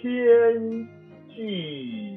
[0.00, 0.88] 天
[1.34, 2.07] 际。